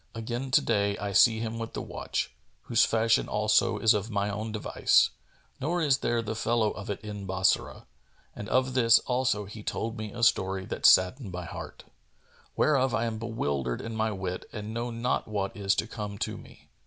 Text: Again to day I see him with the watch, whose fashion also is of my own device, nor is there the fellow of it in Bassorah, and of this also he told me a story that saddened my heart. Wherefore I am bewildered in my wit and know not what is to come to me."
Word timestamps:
Again 0.15 0.49
to 0.49 0.61
day 0.61 0.97
I 0.97 1.11
see 1.11 1.41
him 1.41 1.59
with 1.59 1.73
the 1.73 1.81
watch, 1.83 2.33
whose 2.63 2.83
fashion 2.85 3.29
also 3.29 3.77
is 3.77 3.93
of 3.93 4.09
my 4.09 4.31
own 4.31 4.51
device, 4.51 5.11
nor 5.59 5.79
is 5.79 5.99
there 5.99 6.23
the 6.23 6.35
fellow 6.35 6.71
of 6.71 6.89
it 6.89 6.99
in 7.01 7.27
Bassorah, 7.27 7.85
and 8.35 8.49
of 8.49 8.73
this 8.73 8.97
also 9.05 9.45
he 9.45 9.61
told 9.61 9.99
me 9.99 10.11
a 10.11 10.23
story 10.23 10.65
that 10.65 10.87
saddened 10.87 11.31
my 11.31 11.45
heart. 11.45 11.83
Wherefore 12.55 12.97
I 12.97 13.05
am 13.05 13.19
bewildered 13.19 13.79
in 13.79 13.95
my 13.95 14.11
wit 14.11 14.47
and 14.51 14.73
know 14.73 14.89
not 14.89 15.27
what 15.27 15.55
is 15.55 15.75
to 15.75 15.85
come 15.85 16.17
to 16.17 16.35
me." 16.35 16.71